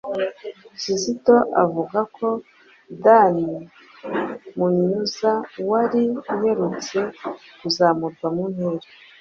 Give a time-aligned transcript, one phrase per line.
[0.79, 2.27] Kizito avuga ko
[3.03, 3.35] Dan
[4.57, 5.31] Munyuza
[5.69, 6.01] wari
[6.33, 6.97] uherutse
[7.59, 8.87] kuzamurwa mu ntera